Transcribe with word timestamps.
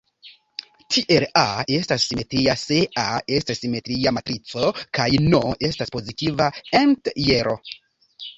Tiel 0.93 1.25
"A" 1.41 1.43
estas 1.75 2.05
simetria 2.11 2.55
se 2.61 2.79
"A" 3.01 3.03
estas 3.37 3.61
simetria 3.65 4.15
matrico 4.19 4.73
kaj 4.99 5.07
"n" 5.27 5.43
estas 5.71 5.95
pozitiva 5.99 6.49
entjero. 6.83 7.57